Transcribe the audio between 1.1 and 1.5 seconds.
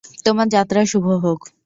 হোক।